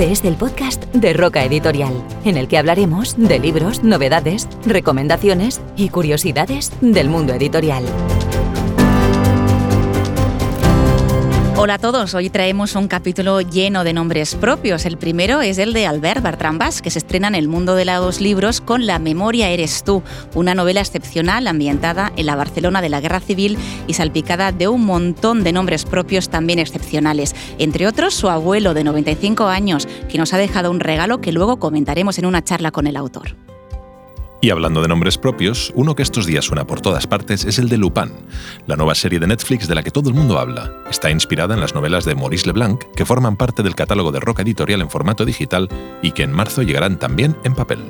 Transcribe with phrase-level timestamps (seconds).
[0.00, 1.92] Este es el podcast de Roca Editorial,
[2.24, 7.84] en el que hablaremos de libros, novedades, recomendaciones y curiosidades del mundo editorial.
[11.62, 14.86] Hola a todos, hoy traemos un capítulo lleno de nombres propios.
[14.86, 17.84] El primero es el de Albert Bertrand Bas, que se estrena en el mundo de
[17.84, 20.02] los libros con La memoria eres tú,
[20.34, 24.86] una novela excepcional ambientada en la Barcelona de la Guerra Civil y salpicada de un
[24.86, 27.36] montón de nombres propios también excepcionales.
[27.58, 31.58] Entre otros, su abuelo de 95 años, que nos ha dejado un regalo que luego
[31.58, 33.36] comentaremos en una charla con el autor.
[34.42, 37.68] Y hablando de nombres propios, uno que estos días suena por todas partes es el
[37.68, 38.10] de Lupin,
[38.66, 40.72] la nueva serie de Netflix de la que todo el mundo habla.
[40.88, 44.40] Está inspirada en las novelas de Maurice Leblanc, que forman parte del catálogo de Roca
[44.40, 45.68] Editorial en formato digital
[46.00, 47.80] y que en marzo llegarán también en papel.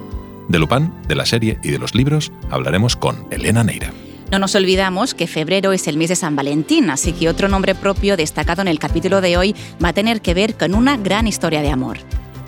[0.49, 3.93] De Lupin, de la serie y de los libros hablaremos con Elena Neira.
[4.33, 7.77] No nos olvidamos que febrero es el mes de San Valentín, así que otro nombre
[7.77, 11.29] propio destacado en el capítulo de hoy va a tener que ver con una gran
[11.29, 11.99] historia de amor.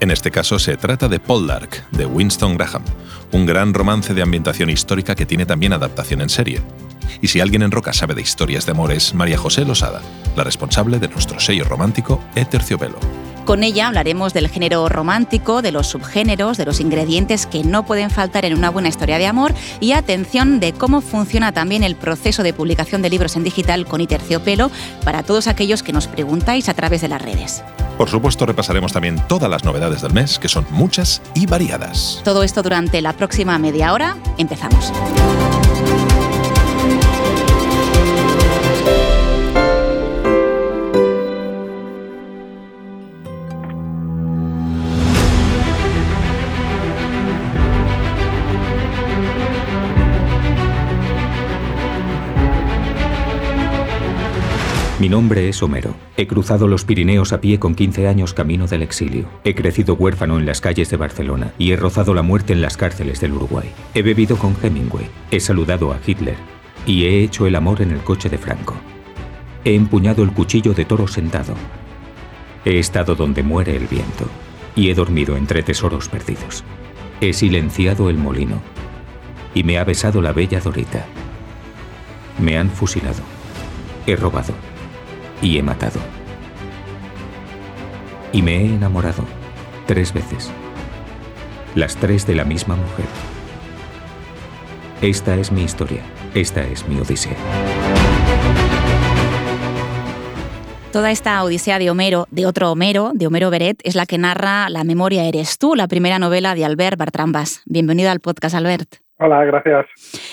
[0.03, 2.83] En este caso se trata de Poldark, de Winston Graham,
[3.31, 6.61] un gran romance de ambientación histórica que tiene también adaptación en serie.
[7.20, 10.03] Y si alguien en Roca sabe de historias de amor es María José Losada,
[10.34, 12.98] la responsable de nuestro sello romántico E Terciopelo.
[13.44, 18.10] Con ella hablaremos del género romántico, de los subgéneros, de los ingredientes que no pueden
[18.10, 22.42] faltar en una buena historia de amor y atención de cómo funciona también el proceso
[22.42, 24.70] de publicación de libros en digital con Iterciopelo
[25.04, 27.64] para todos aquellos que nos preguntáis a través de las redes.
[27.98, 32.20] Por supuesto, repasaremos también todas las novedades del mes, que son muchas y variadas.
[32.24, 34.16] Todo esto durante la próxima media hora.
[34.38, 34.92] Empezamos.
[55.02, 55.96] Mi nombre es Homero.
[56.16, 59.28] He cruzado los Pirineos a pie con 15 años camino del exilio.
[59.42, 62.76] He crecido huérfano en las calles de Barcelona y he rozado la muerte en las
[62.76, 63.72] cárceles del Uruguay.
[63.94, 66.36] He bebido con Hemingway, he saludado a Hitler
[66.86, 68.76] y he hecho el amor en el coche de Franco.
[69.64, 71.54] He empuñado el cuchillo de toro sentado.
[72.64, 74.28] He estado donde muere el viento
[74.76, 76.62] y he dormido entre tesoros perdidos.
[77.20, 78.62] He silenciado el molino
[79.52, 81.06] y me ha besado la bella Dorita.
[82.38, 83.22] Me han fusilado.
[84.06, 84.54] He robado
[85.42, 86.00] y he matado.
[88.32, 89.25] Y me he enamorado
[89.86, 90.50] tres veces.
[91.75, 93.06] Las tres de la misma mujer.
[95.02, 96.02] Esta es mi historia.
[96.34, 97.36] Esta es mi odisea.
[100.92, 104.69] Toda esta odisea de Homero, de otro Homero, de Homero Beret, es la que narra
[104.69, 107.62] La memoria eres tú, la primera novela de Albert Bertrand Bas.
[107.64, 108.97] Bienvenido al podcast, Albert.
[109.25, 109.87] Hola, gracias.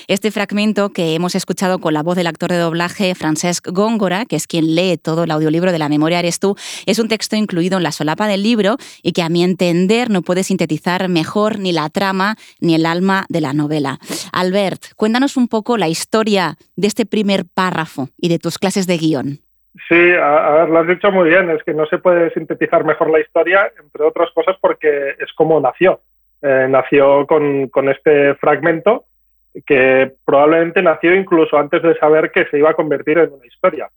[0.07, 4.35] Este fragmento que hemos escuchado con la voz del actor de doblaje Francesc Góngora, que
[4.35, 6.55] es quien lee todo el audiolibro de La memoria eres tú,
[6.87, 10.23] es un texto incluido en la solapa del libro y que a mi entender no
[10.23, 13.99] puede sintetizar mejor ni la trama ni el alma de la novela.
[14.33, 18.97] Albert, cuéntanos un poco la historia de este primer párrafo y de tus clases de
[18.97, 19.39] guion.
[19.87, 23.11] Sí, a, ver, lo has dicho muy bien, es que no se puede sintetizar mejor
[23.11, 26.01] la historia, entre otras cosas porque es como nació.
[26.41, 29.05] Eh, nació con, con, este fragmento
[29.65, 33.89] que probablemente nació incluso antes de saber que se iba a convertir en una historia.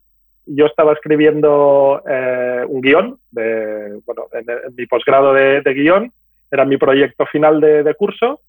[0.47, 6.13] Yo estaba escribiendo eh, un guion, de, bueno, en, mi posgrado de, de, guion,
[6.51, 8.41] era mi proyecto final de, de curso,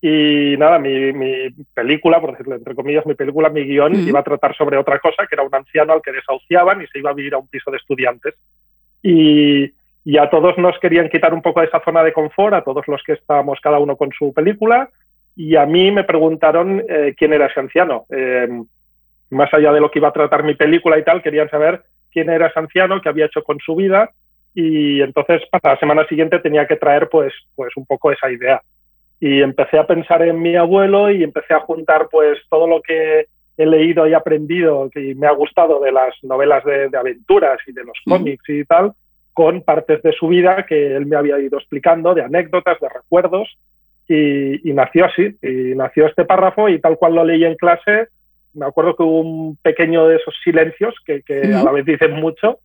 [0.00, 4.24] y nada, mi, mi, película, por decirlo entre comillas, mi película, mi guion, iba a
[4.24, 7.14] tratar sobre otra cosa, que era un anciano al que desahuciaban y se iba a
[7.14, 8.34] vivir a un piso de estudiantes.
[9.02, 9.72] Y,
[10.06, 12.86] y a todos nos querían quitar un poco de esa zona de confort, a todos
[12.86, 14.88] los que estábamos cada uno con su película,
[15.34, 18.06] y a mí me preguntaron eh, quién era ese anciano.
[18.10, 18.46] Eh,
[19.30, 22.30] más allá de lo que iba a tratar mi película y tal, querían saber quién
[22.30, 24.10] era ese anciano, qué había hecho con su vida,
[24.54, 28.62] y entonces para la semana siguiente tenía que traer pues, pues un poco esa idea.
[29.18, 33.26] Y empecé a pensar en mi abuelo y empecé a juntar pues todo lo que
[33.58, 37.72] he leído y aprendido que me ha gustado de las novelas de, de aventuras y
[37.72, 38.92] de los cómics y tal,
[39.36, 43.46] con partes de su vida que él me había ido explicando, de anécdotas, de recuerdos,
[44.08, 48.08] y, nació así, y nació este párrafo y tal cual lo leí en clase,
[48.54, 51.22] me acuerdo que hubo un pequeño de esos silencios que,
[51.54, 52.60] a la vez dicen mucho,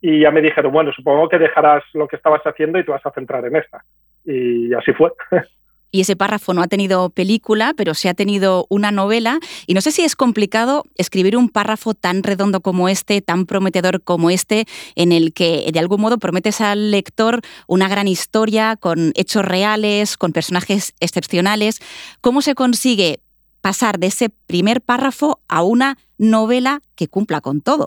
[0.00, 3.04] y ya me dijeron, bueno, supongo que dejarás lo que estabas haciendo y te vas
[3.04, 3.84] a centrar en esta.
[4.24, 5.12] Y así fue.
[5.94, 9.38] y ese párrafo no ha tenido película, pero sí ha tenido una novela.
[9.68, 14.02] Y no sé si es complicado escribir un párrafo tan redondo como este, tan prometedor
[14.02, 14.64] como este,
[14.96, 20.16] en el que de algún modo prometes al lector una gran historia con hechos reales,
[20.16, 21.78] con personajes excepcionales.
[22.20, 23.20] ¿Cómo se consigue
[23.60, 27.86] pasar de ese primer párrafo a una novela que cumpla con todo?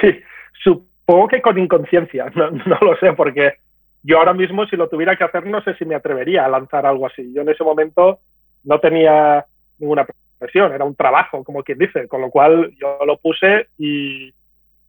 [0.00, 0.10] Sí,
[0.62, 3.54] supongo que con inconsciencia, no, lo sé, porque
[4.02, 6.86] yo ahora mismo si lo tuviera que hacer no sé si me atrevería a lanzar
[6.86, 7.32] algo así.
[7.32, 8.18] Yo en ese momento
[8.64, 9.44] no tenía
[9.78, 10.06] ninguna
[10.38, 14.32] presión, era un trabajo, como quien dice, con lo cual yo lo puse y,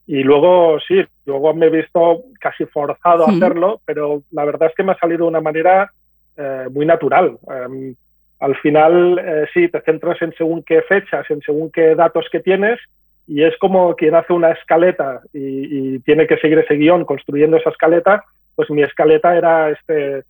[0.06, 4.74] y luego sí, luego me he visto casi forzado a hacerlo, pero la verdad es
[4.74, 5.90] que me ha salido de una manera
[6.36, 7.38] eh, muy natural.
[7.48, 7.94] Em,
[8.40, 12.40] al final eh, sí, te centras en según qué fechas, en según qué datos que
[12.40, 12.78] tienes
[13.26, 17.70] y es como quien hace una escaleta y, tiene que seguir ese guion construyendo esa
[17.70, 18.24] escaleta,
[18.54, 20.24] pues mi escaleta era este,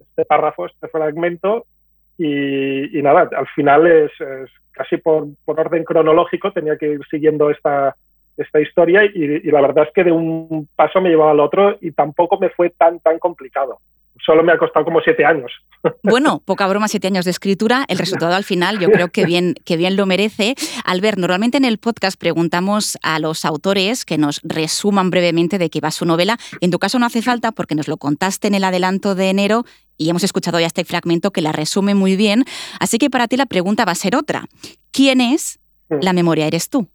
[0.00, 1.66] este párrafo, este fragmento
[2.18, 4.10] y, nada, al final es,
[4.72, 7.94] casi por, orden cronológico tenía que ir siguiendo esta,
[8.36, 11.76] esta historia y, y, la verdad es que de un paso me llevaba al otro
[11.80, 13.78] y tampoco me fue tan, tan complicado
[14.24, 15.52] solo me ha costado como siete años.
[16.02, 17.84] Bueno, poca broma, siete años de escritura.
[17.88, 20.54] El resultado al final yo creo que bien, que bien lo merece.
[20.84, 25.80] Albert, normalmente en el podcast preguntamos a los autores que nos resuman brevemente de qué
[25.80, 26.38] va su novela.
[26.60, 29.64] En tu caso no hace falta porque nos lo contaste en el adelanto de enero
[29.96, 32.44] y hemos escuchado ya este fragmento que la resume muy bien.
[32.80, 34.44] Así que para ti la pregunta va a ser otra.
[34.92, 35.58] ¿Quién es
[35.88, 36.88] La memoria eres tú?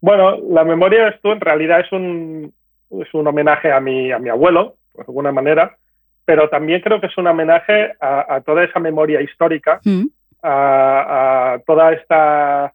[0.00, 2.52] Bueno, La memoria eres tú en realidad es un,
[2.90, 5.76] es un homenaje a mi, a mi abuelo, de alguna manera
[6.24, 10.04] pero también creo que es un homenaje a, toda esa memoria histórica, mm.
[10.42, 12.72] a, toda esta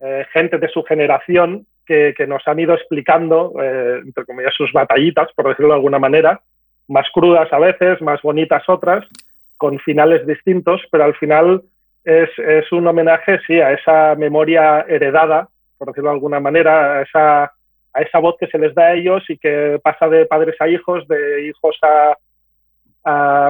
[0.00, 5.28] eh, gente de su generación que, nos han ido explicando, eh, entre comillas, sus batallitas,
[5.34, 6.40] por decirlo de alguna manera,
[6.86, 9.06] más crudas a veces, más bonitas otras,
[9.56, 11.62] con finales distintos, pero al final
[12.04, 15.48] es, es un homenaje, sí, a esa memoria heredada,
[15.78, 18.94] por decirlo de alguna manera, a esa, a esa voz que se les da a
[18.94, 22.16] ellos y que pasa de padres a hijos, de hijos a,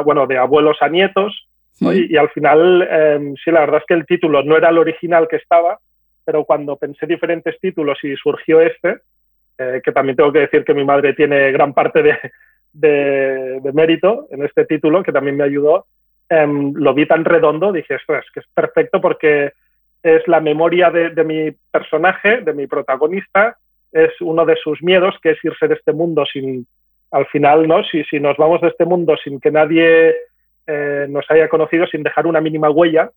[0.04, 1.48] bueno, de abuelos a nietos.
[1.80, 5.28] Y, al final, em, sí, la verdad es que el título no era el original
[5.28, 5.78] que estaba,
[6.24, 8.98] pero cuando pensé diferentes títulos y surgió este,
[9.58, 12.18] eh, que también tengo que decir que mi madre tiene gran parte de,
[12.72, 15.86] de, mérito en este título, que también me ayudó,
[16.28, 19.52] em, lo vi tan redondo, dije, esto es que es perfecto porque
[20.02, 23.56] es la memoria de, de, mi personaje, de mi protagonista,
[23.92, 26.66] es uno de sus miedos, que es irse de este mundo sin,
[27.10, 27.82] al final, ¿no?
[27.84, 30.14] Si, si nos vamos de este mundo sin que nadie
[30.66, 33.10] eh, nos haya conocido, sin dejar una mínima huella,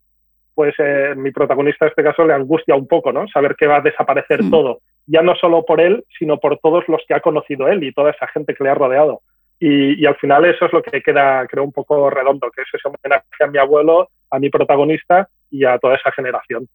[0.53, 3.27] pues eh, mi protagonista en este caso le angustia un poco, ¿no?
[3.27, 4.51] Saber que va a desaparecer mm.
[4.51, 7.93] todo, ya no solo por él, sino por todos los que ha conocido él y
[7.93, 9.21] toda esa gente que le ha rodeado.
[9.59, 12.67] Y, y al final eso es lo que queda, creo, un poco redondo, que es
[12.73, 16.67] ese homenaje a mi abuelo, a mi protagonista y a toda esa generación.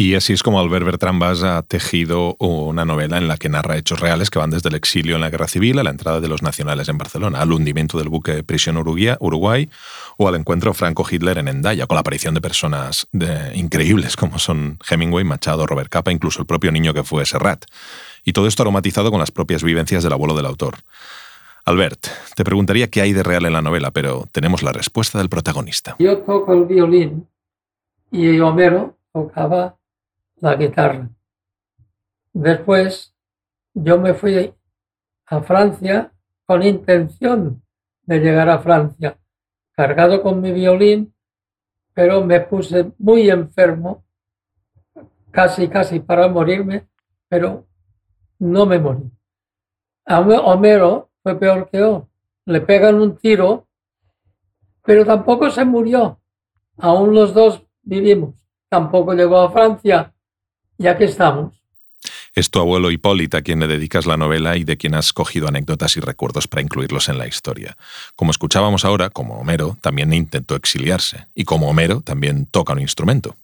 [0.00, 4.00] Y así es como Albert Bertrand ha tejido una novela en la que narra hechos
[4.00, 6.42] reales que van desde el exilio en la guerra civil a la entrada de los
[6.42, 9.68] nacionales en Barcelona, al hundimiento del buque Prisión Uruguay
[10.16, 13.08] o al encuentro Franco-Hitler en Endaya, con la aparición de personas
[13.54, 17.66] increíbles como son Hemingway, Machado, Robert Capa, incluso el propio niño que fue Serrat.
[18.24, 20.78] Y todo esto aromatizado con las propias vivencias del abuelo del autor.
[21.66, 22.06] Albert,
[22.36, 25.96] te preguntaría qué hay de real en la novela, pero tenemos la respuesta del protagonista.
[25.98, 27.28] Yo toco el violín
[28.10, 29.76] y Homero tocaba
[30.40, 31.10] la guitarra.
[32.32, 33.14] Después
[33.74, 34.54] yo me fui
[35.26, 36.12] a Francia
[36.44, 37.62] con intención
[38.02, 39.18] de llegar a Francia,
[39.72, 41.14] cargado con mi violín,
[41.94, 44.04] pero me puse muy enfermo,
[45.30, 46.88] casi, casi para morirme,
[47.28, 47.66] pero
[48.38, 49.10] no me morí.
[50.06, 52.08] A Homero fue peor que yo.
[52.46, 53.68] Le pegan un tiro,
[54.82, 56.20] pero tampoco se murió.
[56.78, 58.34] Aún los dos vivimos.
[58.68, 60.12] Tampoco llegó a Francia
[60.80, 61.54] ya que estamos.
[62.34, 65.46] Es tu abuelo Hipólita a quien le dedicas la novela y de quien has cogido
[65.46, 67.76] anécdotas y recuerdos para incluirlos en la historia.
[68.16, 73.34] Como escuchábamos ahora, como Homero también intentó exiliarse y como Homero también toca un instrumento.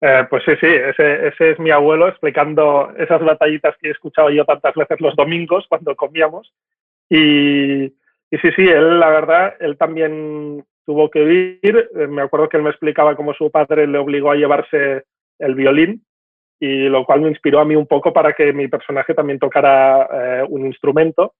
[0.00, 4.44] Eh, pues sí, sí, ese, es mi abuelo explicando esas batallitas que he escuchado yo
[4.44, 6.52] tantas veces los domingos cuando comíamos.
[7.08, 11.90] Y, y sí, sí, él, la verdad, él también tuvo que vivir.
[11.94, 15.04] Eh, me acuerdo que él me explicaba cómo su padre le obligó a llevarse
[15.38, 16.02] el violín
[16.60, 20.08] y lo cual me inspiró a mí un poco para que mi personaje también tocara
[20.12, 21.32] eh, un instrumento.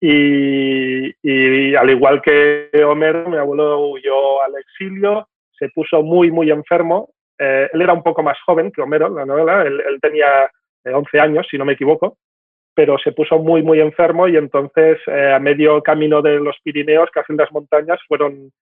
[0.00, 7.08] Y, al igual que Homero, mi abuelo huyó al exilio, se puso muy, muy enfermo.
[7.38, 10.50] Eh, él era un poco más joven que Homero, la novela, él, tenía
[10.84, 12.18] 11 eh, años, si no me equivoco,
[12.74, 17.32] pero se puso muy, muy enfermo y entonces a medio camino de los Pirineos, casi
[17.32, 18.52] en las montañas, fueron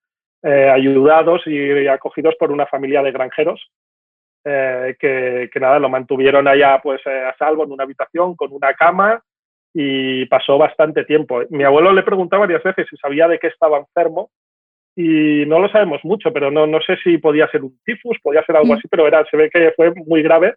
[0.45, 3.61] ayudados y acogidos por una familia de granjeros
[4.44, 8.75] eh, que, nada, lo mantuvieron allá pues eh, a salvo en una habitación con una
[8.75, 9.22] cama
[9.75, 11.42] y pasó bastante tiempo.
[11.50, 14.30] Mi abuelo le preguntaba varias veces si sabía de qué estaba enfermo
[14.94, 18.44] y no lo sabemos mucho, pero no, no sé si podía ser un tifus, podía
[18.44, 18.76] ser algo mm.
[18.76, 20.54] así, pero era, se ve que fue muy grave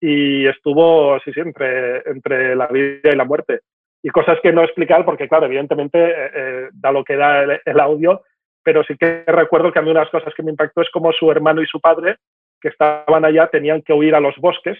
[0.00, 3.60] y estuvo, sí, sí, entre, entre la vida y la muerte.
[4.02, 7.80] y cosas que no explicar porque, claro, evidentemente eh, eh, da lo que da el,
[7.80, 8.22] audio,
[8.62, 10.90] pero sí que recuerdo que a mí una de las cosas que me impactó es
[10.90, 12.16] como su hermano y su padre,
[12.60, 14.78] que estaban allá, tenían que huir a los bosques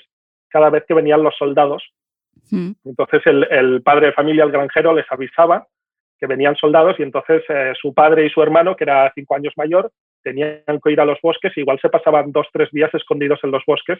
[0.49, 1.82] cada vez que venían los soldados.
[2.50, 2.73] Mm.
[2.85, 5.66] Entonces el, padre de familia, el granjero, les avisaba
[6.18, 9.52] que venían soldados y entonces eh, su padre y su hermano, que era cinco años
[9.56, 9.90] mayor,
[10.23, 13.52] tenían que ir a los bosques y igual se pasaban dos, tres días escondidos en
[13.52, 13.99] los bosques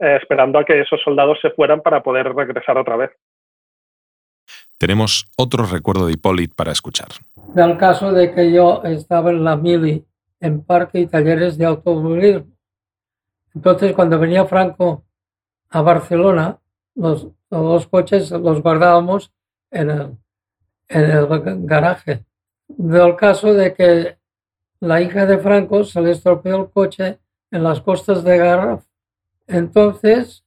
[0.00, 3.10] esperando a que esos soldados se fueran para poder regresar otra vez
[4.78, 7.08] tenemos otro recuerdo de Hipólito para escuchar.
[7.54, 10.04] Del caso de que yo estaba en la mili
[10.40, 12.46] en parque y talleres de automovilismo.
[13.58, 15.02] Entonces, cuando venía Franco
[15.70, 16.60] a Barcelona,
[16.94, 19.32] los, los coches los guardábamos
[19.72, 20.16] en el,
[20.86, 21.26] en el
[21.66, 22.24] garaje.
[22.68, 24.16] Del caso de que
[24.78, 27.18] la hija de Franco se le estropeó el coche
[27.50, 28.84] en las costas de Garraf.
[29.48, 30.44] Entonces,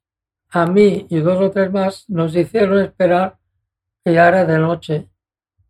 [0.50, 3.38] a mí y dos o tres más nos hicieron esperar
[4.06, 5.10] que ya era de noche,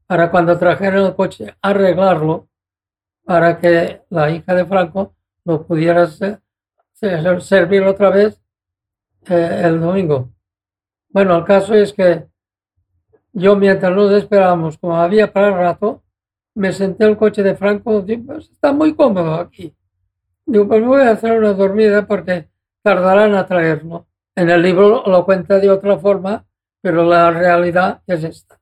[0.06, 2.50] para cuando trajeron el coche arreglarlo,
[3.26, 6.04] para que la hija de Franco lo pudiera
[7.40, 8.42] servir otra vez
[9.28, 10.30] eh, el domingo.
[11.10, 12.26] Bueno, el caso es que
[13.34, 16.04] yo mientras nos esperábamos, como había para el rato,
[16.54, 19.74] me senté en el coche de Franco, digo, pues está muy cómodo aquí.
[20.46, 22.50] Digo, pues voy a hacer una dormida porque
[22.84, 24.08] tardarán a traerlo.
[24.36, 26.46] En el libro lo cuenta de otra forma,
[26.82, 28.60] pero la realidad es esta.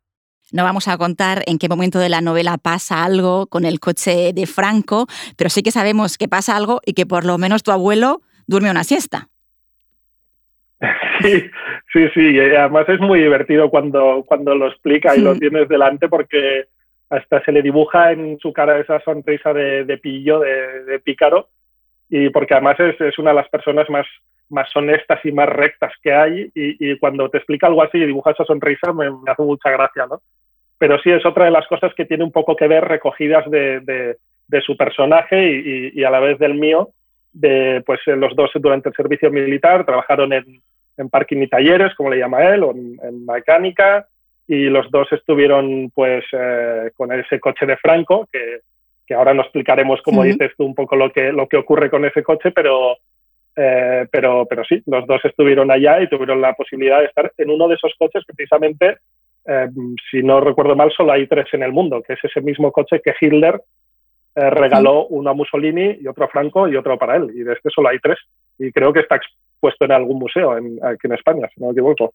[0.52, 4.34] No vamos a contar en qué momento de la novela pasa algo con el coche
[4.34, 7.72] de Franco, pero sí que sabemos que pasa algo y que por lo menos tu
[7.72, 9.28] abuelo duerme una siesta.
[11.22, 11.52] Sí,
[11.92, 12.40] sí, sí.
[12.40, 16.68] Además es muy divertido cuando, cuando lo explica y lo tienes delante porque
[17.10, 21.50] hasta se le dibuja en su cara esa sonrisa de, pillo, de, pícaro,
[22.08, 24.08] y porque además es, es, una de las personas más,
[24.50, 28.32] más honestas y más rectas que hay y, cuando te explica algo así y dibuja
[28.32, 30.22] esa sonrisa me, hace mucha gracia, ¿no?
[30.78, 33.82] Pero sí es otra de las cosas que tiene un poco que ver recogidas de,
[34.48, 36.90] de, su personaje y, a la vez del mío,
[37.34, 40.62] de pues los dos durante el servicio militar trabajaron en,
[40.98, 44.08] en parking y talleres, como le llama él, o en, mecánica,
[44.48, 48.60] y los dos estuvieron pues eh, con ese coche de Franco, que,
[49.06, 52.06] que ahora no explicaremos, como dices tú, un poco lo que, lo que ocurre con
[52.06, 52.98] ese coche, pero
[53.62, 57.50] eh, pero, pero sí, los dos estuvieron allá y tuvieron la posibilidad de estar en
[57.50, 59.00] uno de esos coches que precisamente,
[59.46, 59.68] eh,
[60.10, 63.02] si no recuerdo mal, solo hay tres en el mundo, que es ese mismo coche
[63.04, 63.62] que Hitler
[64.40, 67.30] eh, regaló uno a Mussolini y otro a Franco y otro para él.
[67.36, 68.18] Y de este solo hay tres.
[68.58, 69.20] Y creo que está
[69.60, 72.14] puesto en algún museo aquí en España, si no me equivoco.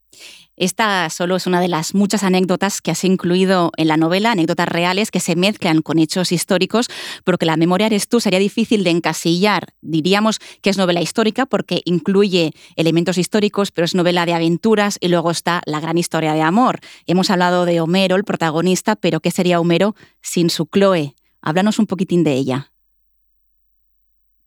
[0.56, 4.68] Esta solo es una de las muchas anécdotas que has incluido en la novela, anécdotas
[4.68, 6.88] reales que se mezclan con hechos históricos,
[7.24, 9.74] porque la memoria eres tú sería difícil de encasillar.
[9.82, 15.08] Diríamos que es novela histórica porque incluye elementos históricos, pero es novela de aventuras y
[15.08, 16.78] luego está la gran historia de amor.
[17.06, 21.14] Hemos hablado de Homero, el protagonista, pero ¿qué sería Homero sin su Chloe?
[21.44, 22.70] Háblanos un poquitín de ella.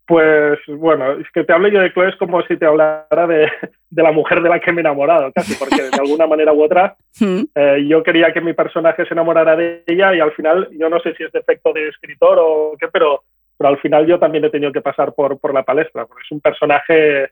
[0.08, 3.52] Pues bueno, es que te hable yo de Chloe es como si te hablara de,
[3.92, 6.96] la mujer de la que me he enamorado, casi, porque de alguna manera u otra
[7.20, 7.42] hmm.
[7.56, 11.02] eh, yo quería que mi personaje se enamorara de ella y al final, yo no
[11.02, 13.24] sé si es defecto de escritor o qué, pero,
[13.58, 16.32] pero al final yo también he tenido que pasar por, por la palestra, porque es
[16.32, 17.26] un personaje,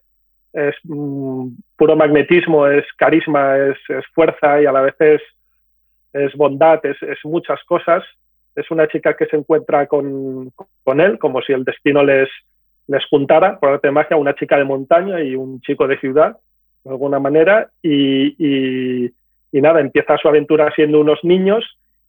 [0.51, 3.77] es mm, puro magnetismo, es carisma, es,
[4.13, 5.21] fuerza y a la vez es,
[6.11, 8.03] es bondad, es, es, muchas cosas.
[8.55, 10.51] Es una chica que se encuentra con,
[10.83, 12.29] con él, como si el destino les
[12.87, 16.37] les juntara, por arte de magia, una chica de montaña y un chico de ciudad,
[16.83, 19.11] de alguna manera, y,
[19.51, 21.63] nada, empieza su aventura siendo unos niños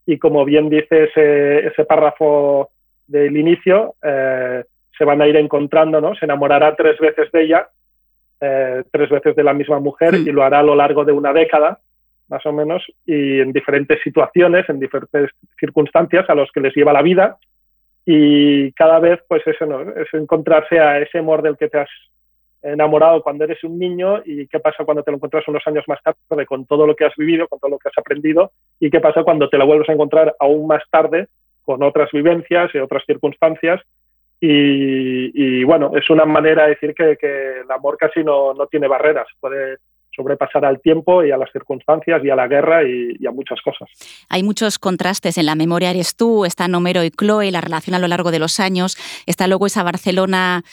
[0.05, 2.69] y como bien dice ese, ese párrafo
[3.07, 4.63] del inicio, eh,
[4.97, 6.15] se van a ir encontrando, ¿no?
[6.15, 7.69] Se enamorará tres veces de ella,
[8.39, 11.33] eh, tres veces de la misma mujer y lo hará a lo largo de una
[11.33, 11.79] década,
[12.29, 16.93] más o menos, y en diferentes situaciones, en diferentes circunstancias a los que les lleva
[16.93, 17.37] la vida
[18.09, 19.81] y cada vez pues eso ¿no?
[19.81, 21.89] es encontrarse a ese amor del que te has
[22.61, 25.99] enamorado cuando eres un niño y qué pasa cuando te lo encuentras unos años más
[26.01, 29.01] tarde con todo lo que has vivido, con todo lo que has aprendido y qué
[29.01, 31.27] pasa cuando te lo vuelves a encontrar aún más tarde
[31.63, 33.81] con otras vivencias y otras circunstancias
[34.39, 38.87] y, bueno, es una manera de decir que, que el amor casi no, no tiene
[38.87, 39.77] barreras, puede
[40.17, 43.87] sobrepasar al tiempo y a las circunstancias y a la guerra y, a muchas cosas.
[44.29, 47.99] Hay muchos contrastes en la memoria Eres tú, está Homero y Chloe, la relación a
[47.99, 50.63] lo largo de los años, está luego esa Barcelona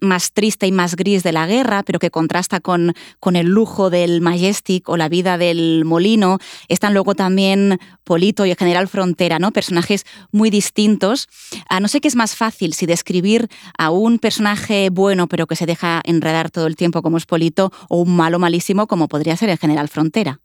[0.00, 3.90] más triste y más gris de la guerra, pero que contrasta con, con el lujo
[3.90, 6.38] del Majestic o la vida del Molino,
[6.68, 9.52] están luego también Polito y el General Frontera, ¿no?
[9.52, 11.28] personajes muy distintos.
[11.68, 15.56] Ah, no sé qué es más fácil, si describir a un personaje bueno pero que
[15.56, 19.36] se deja enredar todo el tiempo como es Polito o un malo malísimo como podría
[19.36, 20.38] ser el general Frontera.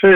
[0.00, 0.08] Sí,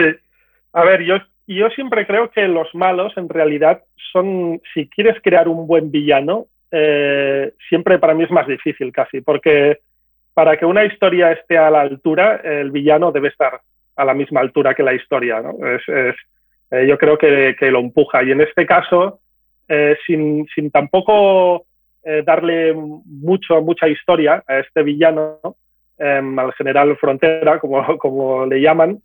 [0.73, 1.17] a ver, yo,
[1.47, 6.47] yo siempre creo que los malos en realidad son, si quieres crear un buen villano,
[6.71, 9.79] eh, siempre para mí es más difícil casi, porque
[10.33, 13.61] para que una historia esté a la altura, el villano debe estar
[13.95, 15.41] a la misma altura que la historia.
[15.41, 15.55] ¿no?
[15.65, 18.23] Es, eh, yo creo que, que, lo empuja.
[18.23, 19.21] Y en este caso,
[19.67, 21.65] eh, sin, sin, tampoco
[22.23, 25.57] darle mucho, mucha historia a este villano, em,
[25.99, 28.99] al general Frontera, como, como le llaman,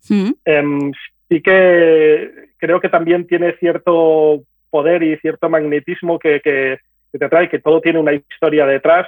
[0.45, 0.91] em,
[1.29, 6.79] sí que creo que también tiene cierto poder y cierto magnetismo que, que,
[7.11, 9.07] te trae, que todo tiene una historia detrás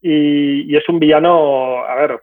[0.00, 2.20] y, es un villano, a ver,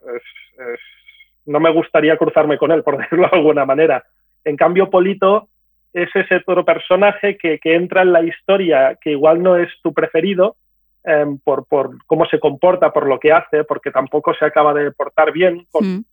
[1.46, 4.04] no me gustaría cruzarme con él, por decirlo de alguna manera.
[4.44, 5.48] En cambio, Polito
[5.94, 9.94] es ese otro personaje que, que entra en la historia que igual no es tu
[9.94, 10.56] preferido,
[11.04, 14.92] em, por, por, cómo se comporta, por lo que hace, porque tampoco se acaba de
[14.92, 16.06] portar bien con,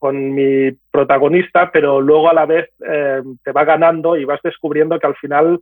[0.00, 4.98] con mi protagonista, pero luego a la vez eh, te va ganando y vas descubriendo
[4.98, 5.60] que al final,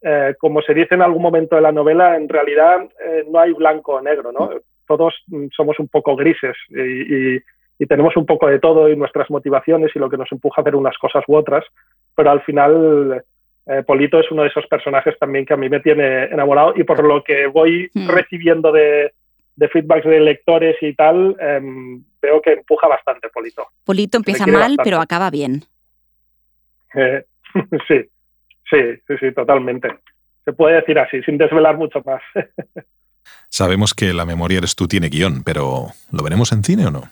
[0.00, 3.52] eh, como se dice en algún momento de la novela, en realidad eh, no hay
[3.52, 4.48] blanco o negro, ¿no?
[4.86, 5.14] Todos
[5.56, 9.98] somos un poco grises y, y, tenemos un poco de todo y nuestras motivaciones y
[9.98, 11.64] lo que nos empuja a hacer unas cosas u otras,
[12.14, 13.24] pero al final
[13.86, 17.04] Polito es uno de esos personajes también que a mí me tiene enamorado y por
[17.04, 18.08] lo que voy hmm.
[18.08, 19.12] recibiendo de,
[19.60, 23.66] de feedbacks de lectores y tal, em, veo que empuja bastante Polito.
[23.84, 25.62] Polito empieza mal, pero acaba bien.
[26.94, 27.24] Eh,
[27.88, 28.00] sí,
[28.70, 29.88] sí, sí, sí, totalmente.
[30.44, 32.22] Se puede decir así, sin desvelar mucho más.
[33.50, 37.02] Sabemos que La memoria eres tú tiene guion, pero ¿lo veremos en cine o no?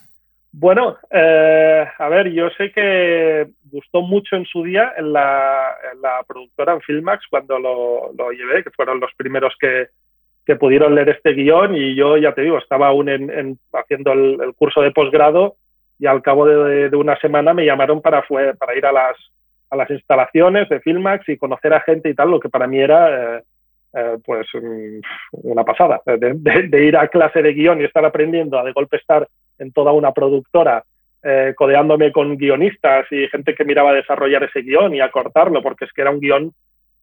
[0.52, 5.76] Bueno, eh, a ver, yo sé que gustó mucho en su día en la,
[6.26, 9.88] productora en Filmax cuando lo, llevé, que fueron los primeros que,
[10.56, 11.76] pudieron leer este guion.
[11.76, 15.56] Y yo ya te digo, estaba aún en, haciendo el, curso de posgrado
[15.98, 18.24] y al cabo de, una semana me llamaron para,
[18.74, 19.16] ir a las,
[19.68, 22.78] a las instalaciones de Filmax y conocer a gente y tal, lo que para mí
[22.78, 23.42] era eh,
[23.94, 24.46] eh, pues
[25.32, 29.26] una pasada, de, ir a clase de guion y estar aprendiendo a de golpe estar
[29.58, 30.84] en toda una productora
[31.20, 35.60] eh, codeándome con guionistas y gente que miraba a desarrollar ese guion y a cortarlo,
[35.62, 36.52] porque es que era un guion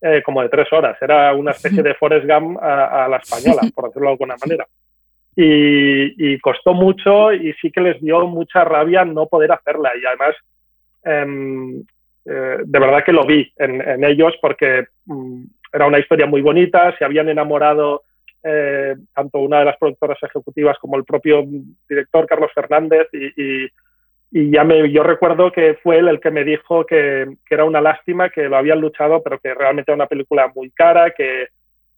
[0.02, 0.98] eh, como de tres horas.
[1.02, 4.66] Era una especie de Forrest Gump a, la española, por decirlo de alguna manera.
[5.36, 9.92] Y, costó mucho y sí que les dio mucha rabia no poder hacerla.
[10.02, 10.36] Y además,
[11.04, 11.80] em,
[12.26, 16.96] eh, de verdad que lo vi en, ellos porque mm, era una historia muy bonita,
[16.98, 18.04] se habían enamorado
[18.46, 21.44] eh, tanto una de las productoras ejecutivas como el propio
[21.90, 23.68] director Carlos Fernández y
[24.38, 27.64] y ya me, yo recuerdo que fue él el que me dijo que, que, era
[27.64, 31.48] una lástima, que lo habían luchado, pero que realmente era una película muy cara, que,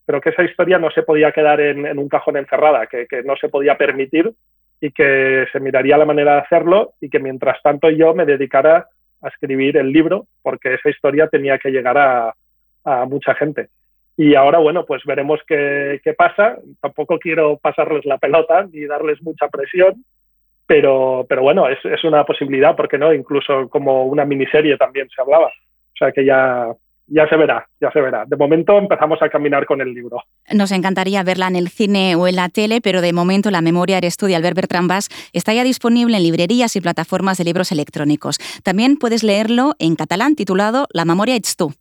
[0.06, 3.24] pero que esa historia no se podía quedar en, en un cajón encerrada, que, que,
[3.24, 4.32] no se podía permitir
[4.80, 8.88] y que se miraría la manera de hacerlo y que mientras tanto yo me dedicara
[9.24, 12.36] a escribir el libro, porque esa historia tenía que llegar a,
[12.84, 13.70] a mucha gente.
[14.18, 16.58] Y ahora, bueno, pues veremos qué, qué pasa.
[16.82, 20.04] Tampoco quiero pasarles la pelota ni darles mucha presión,
[20.66, 23.14] pero, pero bueno, es, es una posibilidad, porque no?
[23.14, 25.48] Incluso como una miniserie también se hablaba.
[25.48, 26.68] O sea que ya,
[27.08, 28.26] ya se verá, ya se verá.
[28.26, 30.22] De momento empezamos a caminar con el libro.
[30.54, 33.98] Nos encantaría verla en el cine o en la tele, pero de momento la memoria
[33.98, 37.72] eres tú de Albert Bertrand Bass está ya disponible en librerías y plataformas de libros
[37.72, 38.40] electrónicos.
[38.64, 41.74] También puedes leerlo en catalán titulado La memoria ets tú.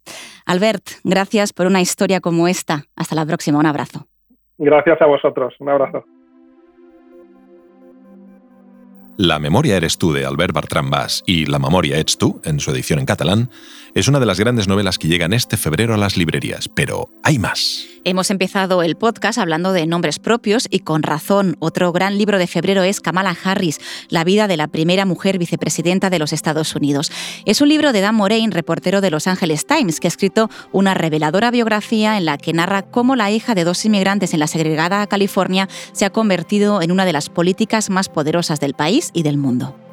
[0.47, 2.85] Albert, gracias por una historia como esta.
[2.95, 4.07] Hasta la próxima, un abrazo.
[4.59, 6.05] Gracias a vosotros, un abrazo.
[9.19, 12.71] La memoria eres tú de Albert Bertrand Bas y La memoria ets tú, en su
[12.71, 13.49] edición en catalán,
[13.97, 17.39] es una de las grandes novelas que llegan este febrero a las librerías, pero hay
[17.39, 17.87] más.
[18.05, 21.57] Hemos empezado el podcast hablando de nombres propios y con razón.
[21.61, 23.81] Otro gran libro de febrero es Kamala Harris,
[24.11, 27.11] la vida de la primera mujer vicepresidenta de los Estados Unidos.
[27.47, 30.93] Es un libro de Dan Moraine, reportero de Los Angeles Times, que ha escrito una
[30.93, 35.07] reveladora biografía en la que narra cómo la hija de dos inmigrantes en la segregada
[35.07, 39.39] California se ha convertido en una de las políticas más poderosas del país y del
[39.39, 39.86] mundo.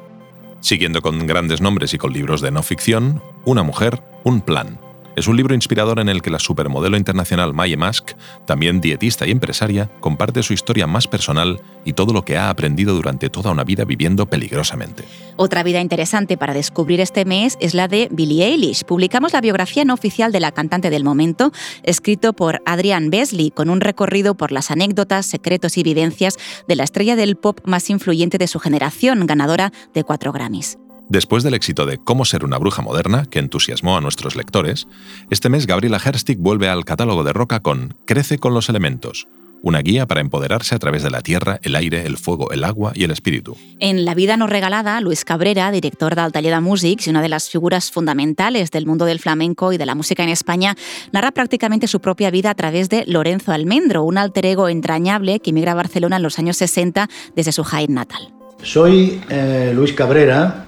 [0.64, 4.80] Siguiendo con grandes nombres y con libros de no ficción, Una mujer, un plan,
[5.16, 8.12] es un libro inspirador en el que la supermodelo internacional Maye Musk,
[8.46, 12.94] también dietista y empresaria, comparte su historia más personal y todo lo que ha aprendido
[12.94, 15.04] durante toda una vida viviendo peligrosamente.
[15.36, 18.84] Otra vida interesante para descubrir este mes es la de Billie Eilish.
[18.84, 23.70] Publicamos la biografía no oficial de la cantante del momento, escrito por Adrian Besley, con
[23.70, 26.36] un recorrido por las anécdotas, secretos y vivencias
[26.68, 30.78] de la estrella del pop más influyente de su generación, ganadora de cuatro Grammys.
[31.08, 34.88] Después del éxito de Cómo ser una bruja moderna, que entusiasmó a nuestros lectores,
[35.30, 39.28] este mes Gabriela Herstig vuelve al catálogo de Roca con Crece con los elementos,
[39.64, 42.92] una guía para empoderarse a través de la tierra, el aire, el fuego, el agua
[42.94, 43.56] y el espíritu.
[43.80, 47.28] En La vida no regalada, Luis Cabrera, director del Taller de Músics y una de
[47.30, 50.74] las figuras fundamentales del mundo del flamenco y de la música en España,
[51.12, 55.50] narra prácticamente su propia vida a través de Lorenzo Almendro, un alter ego entrañable que
[55.50, 58.32] emigra a Barcelona en los años 60 desde su Jaén natal.
[58.62, 60.66] Soy eh, Luis Cabrera,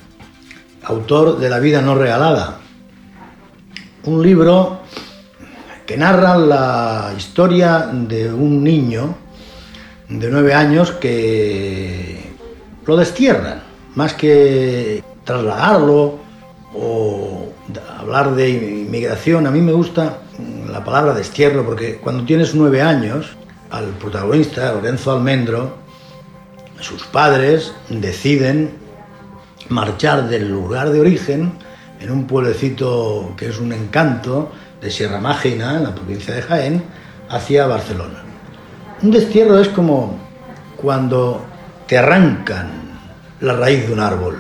[0.86, 2.58] autor de La vida no regalada,
[4.04, 4.78] un libro
[5.84, 9.16] que narra la historia de un niño
[10.08, 12.32] de nueve años que
[12.86, 13.62] lo destierran,
[13.96, 16.20] más que trasladarlo
[16.72, 17.52] o
[17.98, 19.48] hablar de inmigración.
[19.48, 20.18] A mí me gusta
[20.70, 23.36] la palabra destierro porque cuando tienes nueve años,
[23.70, 25.74] al protagonista, Lorenzo Almendro,
[26.78, 28.85] sus padres deciden
[29.68, 31.52] marchar del lugar de origen
[32.00, 36.84] en un pueblecito que es un encanto, de Sierra Mágina, en la provincia de Jaén,
[37.28, 38.22] hacia Barcelona.
[39.02, 40.18] Un destierro es como
[40.76, 41.44] cuando
[41.86, 42.68] te arrancan
[43.40, 44.36] la raíz de un árbol.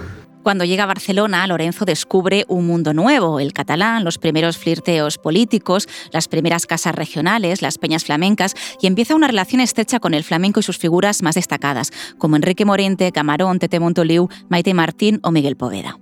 [0.46, 5.88] Cuando llega a Barcelona, Lorenzo descubre un mundo nuevo, el catalán, los primeros flirteos políticos,
[6.12, 10.60] las primeras casas regionales, las peñas flamencas, y empieza una relación estrecha con el flamenco
[10.60, 15.56] y sus figuras más destacadas, como Enrique Morente, Camarón, Tete Montoliu, Maite Martín o Miguel
[15.56, 15.98] Poveda.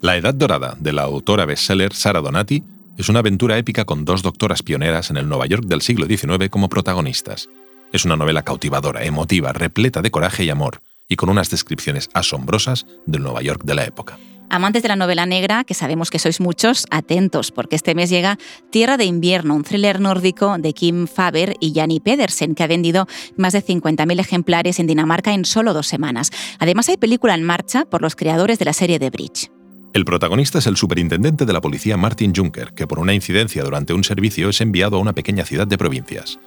[0.00, 2.64] La Edad Dorada, de la autora bestseller Sara Donati,
[2.96, 6.48] es una aventura épica con dos doctoras pioneras en el Nueva York del siglo XIX
[6.48, 7.50] como protagonistas.
[7.92, 12.86] Es una novela cautivadora, emotiva, repleta de coraje y amor, y con unas descripciones asombrosas
[13.06, 14.18] del Nueva York de la época.
[14.50, 18.38] Amantes de la novela negra, que sabemos que sois muchos, atentos, porque este mes llega
[18.70, 23.06] Tierra de Invierno, un thriller nórdico de Kim Faber y Janni Pedersen, que ha vendido
[23.36, 26.30] más de 50.000 ejemplares en Dinamarca en solo dos semanas.
[26.58, 29.50] Además, hay película en marcha por los creadores de la serie The Bridge.
[29.92, 33.92] El protagonista es el superintendente de la policía Martin Juncker, que por una incidencia durante
[33.92, 36.38] un servicio es enviado a una pequeña ciudad de provincias.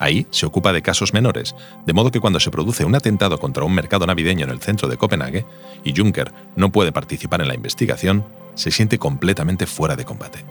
[0.00, 3.64] Ahí se ocupa de casos menores, de modo que cuando se produce un atentado contra
[3.64, 5.44] un mercado navideño en el centro de Copenhague
[5.84, 10.44] y Juncker no puede participar en la investigación, se siente completamente fuera de combate.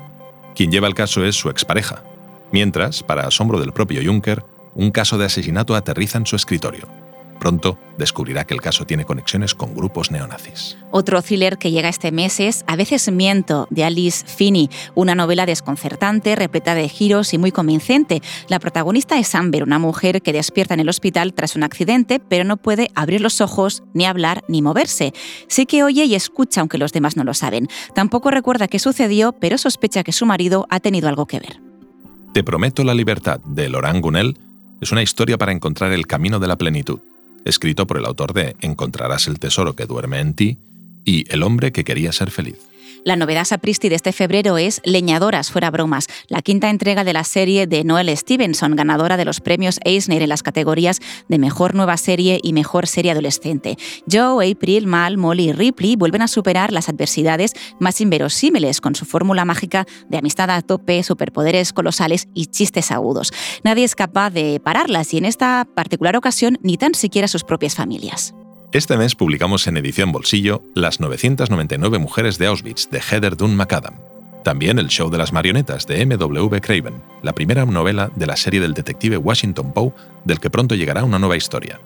[0.56, 2.04] Quien lleva el caso es su expareja,
[2.52, 6.99] mientras, para asombro del propio Juncker, un caso de asesinato aterriza en su escritorio.
[7.39, 10.78] Pronto descubrirá que el caso tiene conexiones con grupos neonazis.
[10.91, 15.45] Otro thriller que llega este mes es A veces miento, de Alice Finney, una novela
[15.45, 18.21] desconcertante, repleta de giros y muy convincente.
[18.47, 22.43] La protagonista es Amber, una mujer que despierta en el hospital tras un accidente, pero
[22.43, 25.13] no puede abrir los ojos, ni hablar, ni moverse.
[25.47, 27.67] Sí que oye y escucha, aunque los demás no lo saben.
[27.93, 31.62] Tampoco recuerda qué sucedió, pero sospecha que su marido ha tenido algo que ver.
[32.34, 34.38] Te prometo la libertad, de Laurent Gounel,
[34.82, 36.99] es una historia para encontrar el camino de la plenitud
[37.45, 40.60] escrito por el autor de Encontrarás el tesoro que duerme en ti
[41.06, 42.58] y El hombre que quería ser feliz.
[43.06, 47.24] La novedad sapristi de este febrero es Leñadoras fuera bromas, la quinta entrega de la
[47.24, 51.98] serie de Noel Stevenson, ganadora de los premios Eisner en las categorías de Mejor Nueva
[51.98, 53.78] Serie y Mejor Serie Adolescente.
[54.12, 59.06] Joe, April, Mal, Molly y Ripley vuelven a superar las adversidades más inverosímiles con su
[59.06, 63.32] fórmula mágica de amistad a tope, superpoderes colosales y chistes agudos.
[63.64, 67.76] Nadie es capaz de pararlas y en esta particular ocasión ni tan siquiera sus propias
[67.76, 68.34] familias.
[68.72, 73.96] Este mes publicamos en edición bolsillo Las 999 mujeres de Auschwitz de Heather Dunn McAdam.
[74.44, 76.62] También El show de las marionetas de M.W.
[76.62, 79.92] Craven, la primera novela de la serie del detective Washington Poe,
[80.24, 81.82] del que pronto llegará una nueva historia.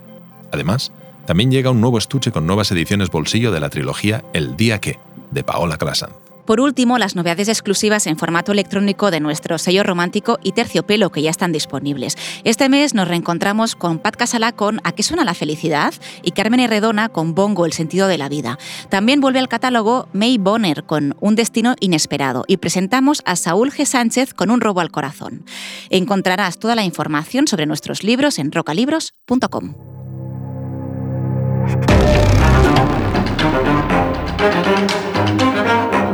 [0.51, 0.91] Además,
[1.25, 4.99] también llega un nuevo estuche con nuevas ediciones bolsillo de la trilogía El día que,
[5.31, 6.09] de Paola Clasan.
[6.45, 11.21] Por último, las novedades exclusivas en formato electrónico de nuestro sello romántico y terciopelo que
[11.21, 12.17] ya están disponibles.
[12.43, 16.59] Este mes nos reencontramos con Pat Casala con A qué suena la felicidad y Carmen
[16.59, 18.57] Herredona con Bongo, el sentido de la vida.
[18.89, 23.85] También vuelve al catálogo May Bonner con Un destino inesperado y presentamos a Saúl G.
[23.85, 25.45] Sánchez con Un robo al corazón.
[25.89, 29.75] Encontrarás toda la información sobre nuestros libros en rocalibros.com.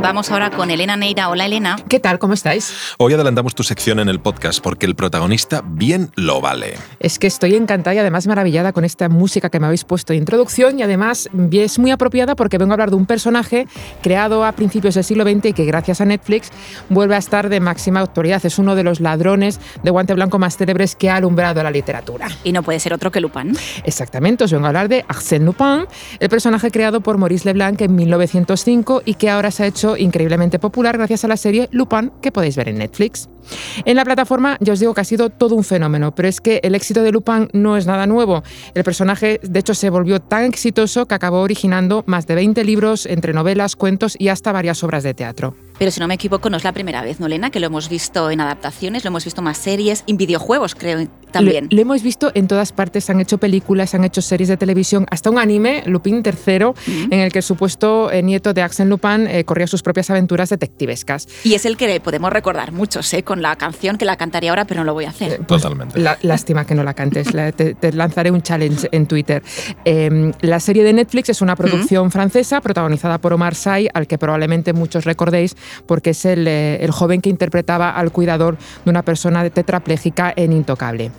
[0.02, 1.28] Vamos ahora con Elena Neira.
[1.28, 1.76] Hola Elena.
[1.86, 2.18] ¿Qué tal?
[2.18, 2.94] ¿Cómo estáis?
[2.96, 6.78] Hoy adelantamos tu sección en el podcast porque el protagonista bien lo vale.
[7.00, 10.16] Es que estoy encantada y además maravillada con esta música que me habéis puesto de
[10.16, 13.66] introducción y además es muy apropiada porque vengo a hablar de un personaje
[14.02, 16.50] creado a principios del siglo XX y que gracias a Netflix
[16.88, 18.44] vuelve a estar de máxima autoridad.
[18.46, 22.28] Es uno de los ladrones de guante blanco más célebres que ha alumbrado la literatura.
[22.42, 23.54] Y no puede ser otro que Lupin.
[23.84, 25.86] Exactamente, os vengo a hablar de Arsène Lupin,
[26.18, 30.58] el personaje creado por Maurice Leblanc en 1905 y que ahora se ha hecho increíblemente
[30.58, 33.28] popular gracias a la serie Lupin que podéis ver en Netflix.
[33.84, 36.60] En la plataforma ya os digo que ha sido todo un fenómeno, pero es que
[36.62, 38.42] el éxito de Lupin no es nada nuevo.
[38.74, 43.06] El personaje de hecho se volvió tan exitoso que acabó originando más de 20 libros
[43.06, 45.54] entre novelas, cuentos y hasta varias obras de teatro.
[45.80, 47.48] Pero si no me equivoco, no es la primera vez, ¿no, Lena?
[47.48, 51.08] Que lo hemos visto en adaptaciones, lo hemos visto en más series, en videojuegos, creo
[51.30, 51.68] también.
[51.70, 55.30] Lo, hemos visto en todas partes, han hecho películas, han hecho series de televisión, hasta
[55.30, 56.72] un anime, Lupin III,
[57.10, 60.50] en el que el supuesto eh, nieto de Axel Lupin eh, corría sus propias aventuras
[60.50, 61.26] detectivescas.
[61.44, 63.22] Y es el que podemos recordar muchos, ¿eh?
[63.30, 65.34] Con la canción que la cantaría ahora, pero no lo voy a hacer.
[65.34, 66.00] Eh, pues, Totalmente.
[66.22, 69.40] lástima que no la cantes, te, lanzaré un challenge en Twitter.
[69.84, 74.18] Em, la serie de Netflix es una producción francesa protagonizada por Omar Sy, al que
[74.18, 79.48] probablemente muchos recordéis porque es el, el joven que interpretaba al cuidador de una persona
[79.48, 81.12] tetrapléjica en Intocable.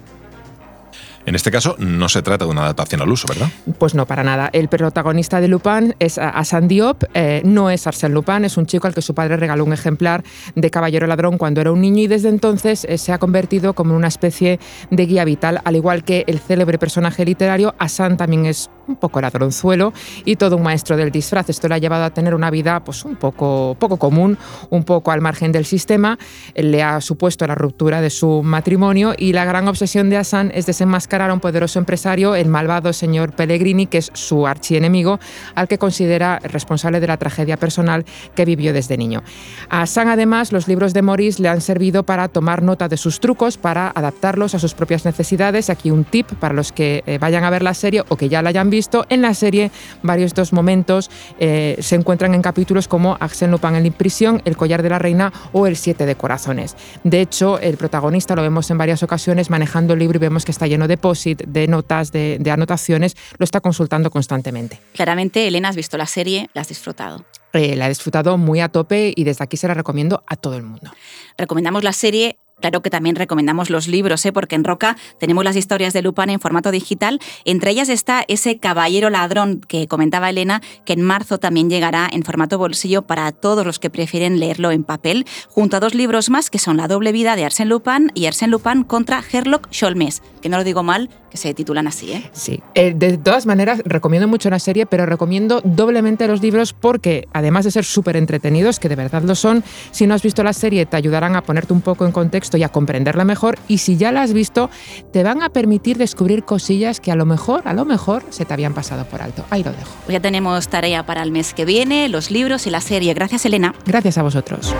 [1.25, 3.49] En este caso no se trata de una adaptación al uso, ¿verdad?
[3.77, 4.49] Pues no, para nada.
[4.53, 8.87] El protagonista de Lupin es Hassan Diop, eh, no es Arsène Lupin, es un chico
[8.87, 10.23] al que su padre regaló un ejemplar
[10.55, 13.95] de Caballero Ladrón cuando era un niño y desde entonces eh, se ha convertido como
[13.95, 18.69] una especie de guía vital, al igual que el célebre personaje literario, Hassan también es
[18.87, 19.93] un poco ladronzuelo
[20.25, 21.49] y todo un maestro del disfraz.
[21.49, 24.37] Esto le ha llevado a tener una vida pues, un poco, poco común,
[24.69, 26.17] un poco al margen del sistema.
[26.55, 30.65] Le ha supuesto la ruptura de su matrimonio y la gran obsesión de Hassan es
[30.65, 35.19] desenmascarar a un poderoso empresario, el malvado señor Pellegrini, que es su archienemigo,
[35.55, 39.23] al que considera responsable de la tragedia personal que vivió desde niño.
[39.69, 43.19] A Hassan, además, los libros de Maurice le han servido para tomar nota de sus
[43.19, 45.69] trucos, para adaptarlos a sus propias necesidades.
[45.69, 48.41] Aquí un tip para los que eh, vayan a ver la serie o que ya
[48.41, 49.05] la hayan visto.
[49.09, 49.71] En la serie,
[50.03, 54.81] varios estos momentos eh, se encuentran en capítulos como Axel Lupin en prisión, El collar
[54.81, 56.77] de la reina o El siete de corazones.
[57.03, 60.51] De hecho, el protagonista lo vemos en varias ocasiones manejando el libro y vemos que
[60.51, 64.79] está lleno de de notas, de, de anotaciones, lo está consultando constantemente.
[64.93, 67.25] Claramente, Elena, has visto la serie, la has disfrutado.
[67.53, 70.55] Eh, la he disfrutado muy a tope y desde aquí se la recomiendo a todo
[70.55, 70.91] el mundo.
[71.37, 74.31] Recomendamos la serie Claro que también recomendamos los libros, ¿eh?
[74.31, 77.19] porque en Roca tenemos las historias de Lupin en formato digital.
[77.43, 82.23] Entre ellas está ese Caballero Ladrón que comentaba Elena, que en marzo también llegará en
[82.23, 86.49] formato bolsillo para todos los que prefieren leerlo en papel, junto a dos libros más
[86.49, 90.49] que son La doble vida de Arsène Lupin y Arsène Lupin contra Sherlock Holmes, que
[90.49, 92.11] no lo digo mal, que se titulan así.
[92.11, 92.29] ¿eh?
[92.33, 97.27] Sí, eh, de todas maneras recomiendo mucho la serie, pero recomiendo doblemente los libros porque
[97.33, 100.53] además de ser súper entretenidos, que de verdad lo son, si no has visto la
[100.53, 103.57] serie te ayudarán a ponerte un poco en contexto y a comprenderla mejor.
[103.67, 104.69] Y si ya la has visto,
[105.11, 108.53] te van a permitir descubrir cosillas que a lo mejor, a lo mejor, se te
[108.53, 109.45] habían pasado por alto.
[109.49, 109.91] Ahí lo dejo.
[110.07, 113.13] Ya tenemos tarea para el mes que viene, los libros y la serie.
[113.13, 113.73] Gracias, Elena.
[113.85, 114.75] Gracias a vosotros.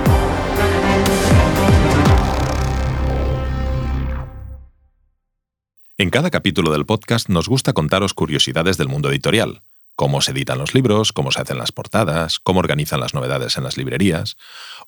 [5.98, 9.62] En cada capítulo del podcast nos gusta contaros curiosidades del mundo editorial
[10.02, 13.64] cómo se editan los libros, cómo se hacen las portadas, cómo organizan las novedades en
[13.64, 14.36] las librerías.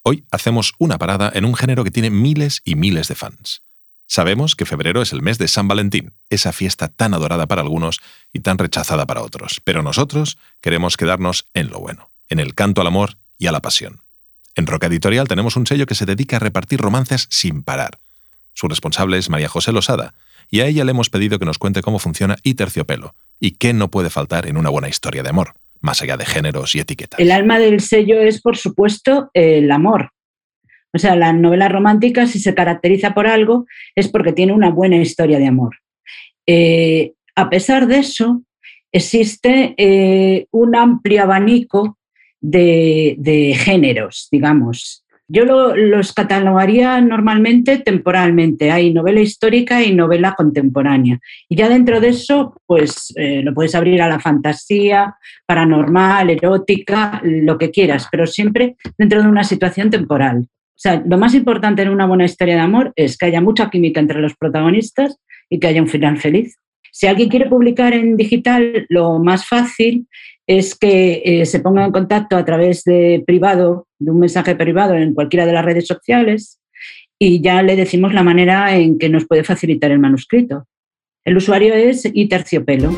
[0.05, 3.61] Hoy hacemos una parada en un género que tiene miles y miles de fans.
[4.05, 8.01] Sabemos que febrero es el mes de San Valentín, esa fiesta tan adorada para algunos
[8.33, 12.81] y tan rechazada para otros, pero nosotros queremos quedarnos en lo bueno, en el canto
[12.81, 14.01] al amor y a la pasión.
[14.55, 18.01] En Roca Editorial tenemos un sello que se dedica a repartir romances sin parar.
[18.53, 20.15] Su responsable es María José Losada,
[20.49, 23.71] y a ella le hemos pedido que nos cuente cómo funciona y Terciopelo, y qué
[23.71, 27.19] no puede faltar en una buena historia de amor, más allá de géneros y etiquetas.
[27.19, 30.11] El alma del sello es, por supuesto, el amor.
[30.93, 33.65] O sea, la novela romántica, si se caracteriza por algo,
[33.95, 35.77] es porque tiene una buena historia de amor.
[36.47, 38.43] Eh, a pesar de eso,
[38.91, 41.97] existe eh, un amplio abanico
[42.39, 45.02] de, de géneros, digamos.
[45.27, 48.71] Yo los catalogaría normalmente temporalmente.
[48.71, 51.19] Hay novela histórica y novela contemporánea.
[51.47, 57.21] Y ya dentro de eso, pues eh, lo puedes abrir a la fantasía, paranormal, erótica,
[57.23, 60.39] lo que quieras, pero siempre dentro de una situación temporal.
[60.41, 63.69] O sea, lo más importante en una buena historia de amor es que haya mucha
[63.69, 65.17] química entre los protagonistas
[65.49, 66.57] y que haya un final feliz.
[66.91, 70.07] Si alguien quiere publicar en digital, lo más fácil
[70.47, 74.95] es que eh, se ponga en contacto a través de privado, de un mensaje privado
[74.95, 76.59] en cualquiera de las redes sociales
[77.17, 80.67] y ya le decimos la manera en que nos puede facilitar el manuscrito.
[81.23, 82.91] El usuario es Iterciopelo.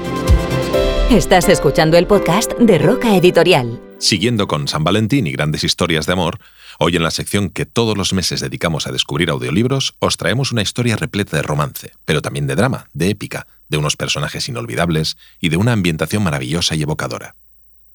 [1.12, 3.80] Estás escuchando el podcast de Roca Editorial.
[4.00, 6.40] Siguiendo con San Valentín y grandes historias de amor,
[6.80, 10.64] hoy en la sección que todos los meses dedicamos a descubrir audiolibros, os traemos una
[10.64, 15.50] historia repleta de romance, pero también de drama, de épica, de unos personajes inolvidables y
[15.50, 17.36] de una ambientación maravillosa y evocadora.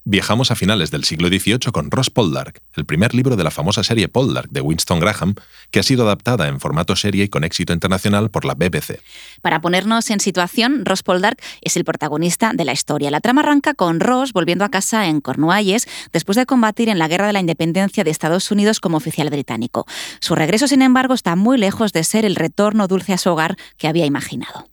[0.03, 3.83] Viajamos a finales del siglo XVIII con Ross Poldark, el primer libro de la famosa
[3.83, 5.35] serie Poldark de Winston Graham,
[5.69, 8.99] que ha sido adaptada en formato serie y con éxito internacional por la BBC.
[9.43, 13.11] Para ponernos en situación, Ross Poldark es el protagonista de la historia.
[13.11, 17.07] La trama arranca con Ross volviendo a casa en Cornualles después de combatir en la
[17.07, 19.85] Guerra de la Independencia de Estados Unidos como oficial británico.
[20.19, 23.55] Su regreso, sin embargo, está muy lejos de ser el retorno dulce a su hogar
[23.77, 24.67] que había imaginado.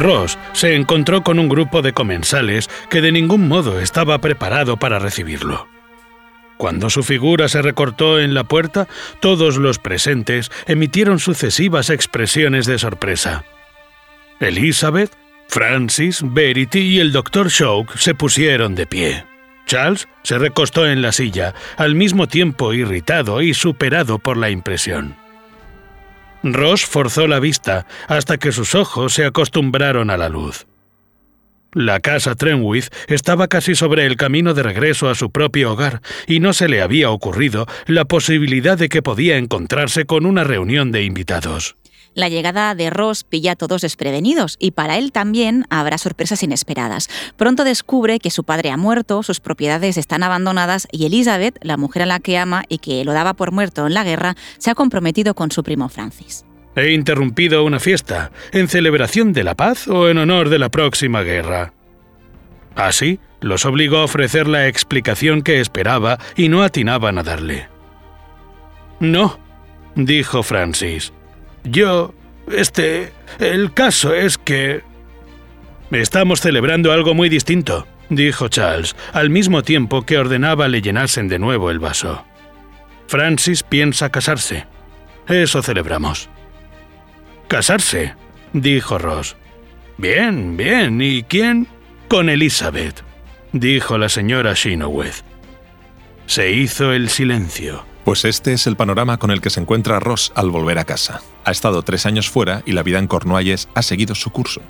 [0.00, 4.98] Ross se encontró con un grupo de comensales que de ningún modo estaba preparado para
[4.98, 5.68] recibirlo.
[6.56, 8.88] Cuando su figura se recortó en la puerta,
[9.20, 13.44] todos los presentes emitieron sucesivas expresiones de sorpresa.
[14.40, 15.12] Elizabeth,
[15.48, 19.24] Francis, Verity y el doctor Shoke se pusieron de pie.
[19.66, 25.19] Charles se recostó en la silla, al mismo tiempo irritado y superado por la impresión.
[26.42, 30.66] Ross forzó la vista hasta que sus ojos se acostumbraron a la luz.
[31.72, 36.40] La casa Trenwith estaba casi sobre el camino de regreso a su propio hogar y
[36.40, 41.04] no se le había ocurrido la posibilidad de que podía encontrarse con una reunión de
[41.04, 41.76] invitados.
[42.14, 47.08] La llegada de Ross pilla a todos desprevenidos y para él también habrá sorpresas inesperadas.
[47.36, 52.02] Pronto descubre que su padre ha muerto, sus propiedades están abandonadas y Elizabeth, la mujer
[52.02, 54.74] a la que ama y que lo daba por muerto en la guerra, se ha
[54.74, 56.44] comprometido con su primo Francis.
[56.74, 61.22] He interrumpido una fiesta, en celebración de la paz o en honor de la próxima
[61.22, 61.72] guerra.
[62.74, 67.68] Así, los obligó a ofrecer la explicación que esperaba y no atinaban a darle.
[69.00, 69.38] No,
[69.94, 71.12] dijo Francis.
[71.64, 72.14] Yo...
[72.50, 73.12] Este...
[73.38, 74.82] El caso es que...
[75.90, 81.38] Estamos celebrando algo muy distinto, dijo Charles, al mismo tiempo que ordenaba le llenasen de
[81.38, 82.24] nuevo el vaso.
[83.08, 84.66] Francis piensa casarse.
[85.26, 86.28] Eso celebramos.
[87.48, 88.14] Casarse,
[88.52, 89.36] dijo Ross.
[89.98, 91.00] Bien, bien.
[91.00, 91.66] ¿Y quién?
[92.08, 93.02] Con Elizabeth,
[93.52, 95.24] dijo la señora Shinoweth.
[96.26, 97.84] Se hizo el silencio.
[98.04, 101.20] Pues este es el panorama con el que se encuentra Ross al volver a casa.
[101.44, 104.62] Ha estado tres años fuera y la vida en Cornualles ha seguido su curso.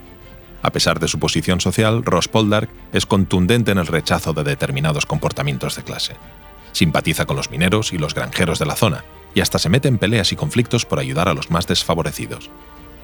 [0.62, 5.06] A pesar de su posición social, Ross Poldark es contundente en el rechazo de determinados
[5.06, 6.16] comportamientos de clase.
[6.72, 9.98] Simpatiza con los mineros y los granjeros de la zona, y hasta se mete en
[9.98, 12.50] peleas y conflictos por ayudar a los más desfavorecidos.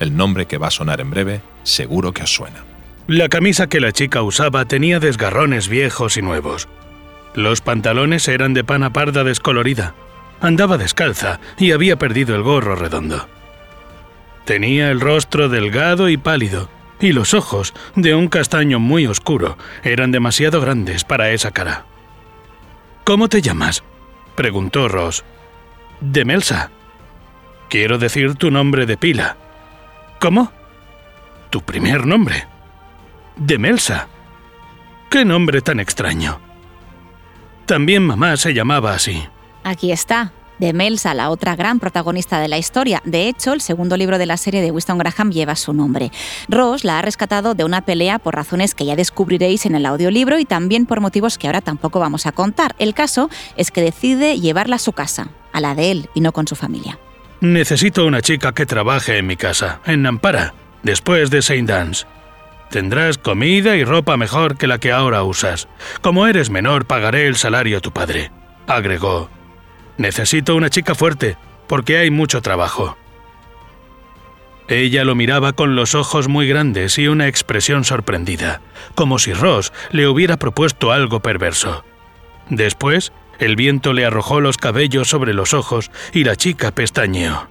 [0.01, 2.65] El nombre que va a sonar en breve seguro que os suena.
[3.07, 6.69] La camisa que la chica usaba tenía desgarrones viejos y nuevos.
[7.35, 9.95] Los pantalones eran de pana parda descolorida.
[10.40, 13.29] Andaba descalza y había perdido el gorro redondo.
[14.44, 16.68] Tenía el rostro delgado y pálido,
[17.01, 21.85] y los ojos, de un castaño muy oscuro, eran demasiado grandes para esa cara.
[23.05, 23.83] ¿Cómo te llamas?
[24.35, 25.25] preguntó Ross.
[26.01, 26.70] Demelsa.
[27.68, 29.37] Quiero decir tu nombre de pila.
[30.20, 30.53] ¿Cómo?
[31.51, 32.46] Tu primer nombre.
[33.37, 34.09] Demelsa.
[35.11, 36.40] ¿Qué nombre tan extraño?
[37.64, 39.27] También mamá se llamaba así.
[39.66, 43.02] Aquí está, de Melsa, la otra gran protagonista de la historia.
[43.05, 46.12] De hecho, el segundo libro de la serie de Winston Graham lleva su nombre.
[46.48, 50.38] Ross la ha rescatado de una pelea por razones que ya descubriréis en el audiolibro
[50.38, 52.76] y también por motivos que ahora tampoco vamos a contar.
[52.79, 56.31] El caso es que decide llevarla a su casa, a la de él y no
[56.31, 56.96] con su familia.
[57.40, 62.07] Necesito una chica que trabaje en mi casa, en Nampara, después de Saint Dance.
[62.70, 65.66] Tendrás comida y ropa mejor que la que ahora usas.
[66.02, 68.31] Como eres menor, pagaré el salario a tu padre,
[68.68, 69.29] agregó.
[69.99, 72.97] Necesito una chica fuerte, porque hay mucho trabajo.
[74.69, 78.61] Ella lo miraba con los ojos muy grandes y una expresión sorprendida,
[78.95, 81.85] como si Ross le hubiera propuesto algo perverso.
[82.51, 87.49] Después, el viento le arrojó los cabellos sobre los ojos y la chica pestañeó.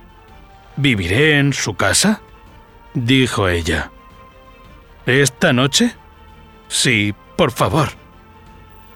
[0.76, 2.22] ¿Viviré en su casa?
[2.94, 3.92] dijo ella.
[5.06, 5.96] ¿Esta noche?
[6.68, 7.90] Sí, por favor.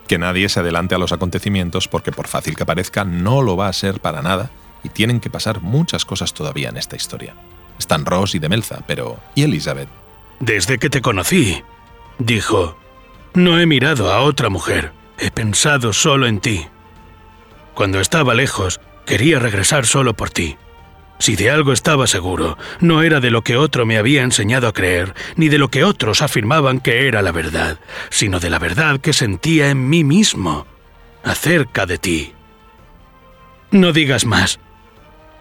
[0.10, 3.68] Que nadie se adelante a los acontecimientos porque por fácil que parezca no lo va
[3.68, 4.50] a ser para nada
[4.84, 7.36] y tienen que pasar muchas cosas todavía en esta historia.
[7.78, 9.88] Están Ross y Demelza, pero ¿y Elizabeth?
[10.40, 11.62] Desde que te conocí,
[12.18, 12.76] dijo,
[13.36, 16.66] no he mirado a otra mujer, he pensado solo en ti.
[17.76, 20.58] Cuando estaba lejos, quería regresar solo por ti.
[21.20, 24.74] Si de algo estaba seguro, no era de lo que otro me había enseñado a
[24.74, 27.78] creer, ni de lo que otros afirmaban que era la verdad,
[28.10, 30.66] sino de la verdad que sentía en mí mismo,
[31.24, 32.34] acerca de ti.
[33.72, 34.60] No digas más.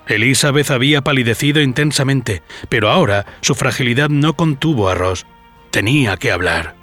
[0.08, 5.26] Elizabeth había palidecido intensamente, pero ahora su fragilidad no contuvo a Ross.
[5.70, 6.74] Tenía que hablar.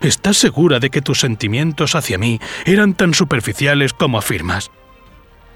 [0.00, 4.70] ¿Estás segura de que tus sentimientos hacia mí eran tan superficiales como afirmas?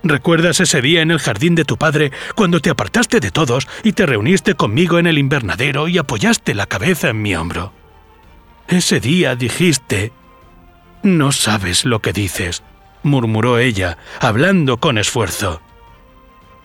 [0.05, 3.95] ¿Recuerdas ese día en el jardín de tu padre cuando te apartaste de todos y
[3.95, 7.73] te reuniste conmigo en el invernadero y apoyaste la cabeza en mi hombro?
[8.69, 10.13] Ese día dijiste...
[11.03, 12.63] No sabes lo que dices,
[13.03, 15.63] murmuró ella, hablando con esfuerzo.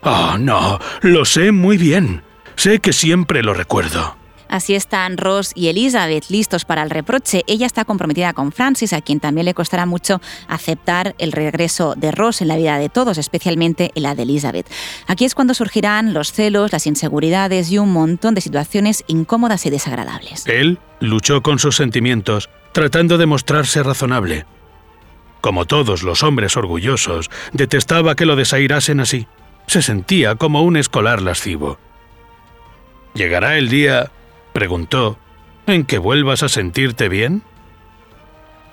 [0.02, 2.24] Oh, no, lo sé muy bien.
[2.56, 4.19] Sé que siempre lo recuerdo.
[4.50, 7.43] Así están Ross y Elizabeth listos para el reproche.
[7.47, 12.12] Ella está comprometida con Francis, a quien también le costará mucho aceptar el regreso de
[12.12, 14.68] Ross en la vida de todos, especialmente en la de Elizabeth.
[15.08, 19.70] Aquí es cuando surgirán los celos, las inseguridades y un montón de situaciones incómodas y
[19.70, 20.47] desagradables.
[20.47, 24.45] Él luchó con sus sentimientos, tratando de mostrarse razonable.
[25.41, 29.28] Como todos los hombres orgullosos, detestaba que lo desairasen así.
[29.68, 31.78] Se sentía como un escolar lascivo.
[33.14, 34.12] ¿Llegará el día
[34.54, 35.18] preguntó,
[35.68, 37.43] ¿en que vuelvas a sentirte bien?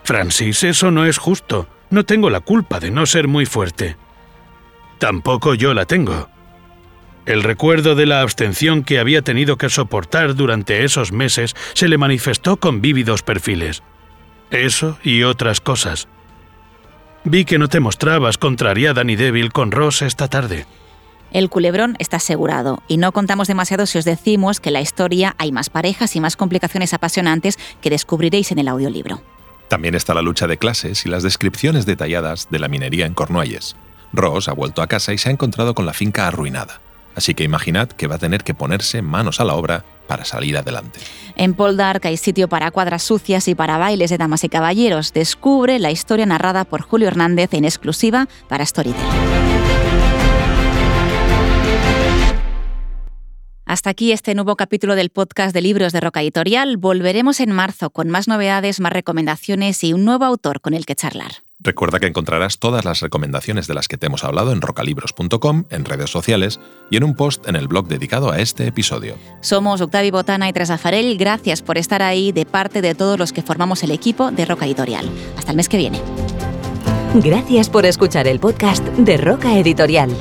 [0.04, 1.68] Francis, eso no es justo.
[1.90, 3.96] No tengo la culpa de no ser muy fuerte.
[4.98, 6.28] Tampoco yo la tengo.
[7.26, 11.98] El recuerdo de la abstención que había tenido que soportar durante esos meses se le
[11.98, 13.82] manifestó con vívidos perfiles.
[14.50, 16.08] Eso y otras cosas.
[17.24, 20.66] Vi que no te mostrabas contrariada ni débil con Ross esta tarde.
[21.32, 25.34] El culebrón está asegurado y no contamos demasiado si os decimos que en la historia
[25.38, 29.22] hay más parejas y más complicaciones apasionantes que descubriréis en el audiolibro.
[29.68, 33.76] También está la lucha de clases y las descripciones detalladas de la minería en Cornualles.
[34.12, 36.80] Ross ha vuelto a casa y se ha encontrado con la finca arruinada.
[37.16, 40.56] Así que imaginad que va a tener que ponerse manos a la obra para salir
[40.56, 41.00] adelante.
[41.34, 45.12] En Poldark hay sitio para cuadras sucias y para bailes de damas y caballeros.
[45.12, 49.02] Descubre la historia narrada por Julio Hernández en exclusiva para Storytel.
[53.76, 56.78] Hasta aquí este nuevo capítulo del podcast de libros de Roca Editorial.
[56.78, 60.94] Volveremos en marzo con más novedades, más recomendaciones y un nuevo autor con el que
[60.94, 61.42] charlar.
[61.60, 65.84] Recuerda que encontrarás todas las recomendaciones de las que te hemos hablado en rocalibros.com, en
[65.84, 66.58] redes sociales
[66.90, 69.18] y en un post en el blog dedicado a este episodio.
[69.42, 71.18] Somos Octavi Botana y Teresa Farel.
[71.18, 74.64] Gracias por estar ahí de parte de todos los que formamos el equipo de Roca
[74.64, 75.06] Editorial.
[75.36, 76.00] Hasta el mes que viene.
[77.16, 80.16] Gracias por escuchar el podcast de Roca Editorial.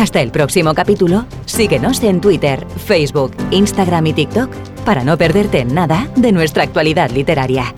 [0.00, 4.50] Hasta el próximo capítulo, síguenos en Twitter, Facebook, Instagram y TikTok
[4.86, 7.74] para no perderte nada de nuestra actualidad literaria.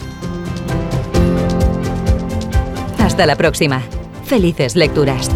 [3.01, 3.83] Hasta la próxima.
[4.25, 5.29] Felices lecturas.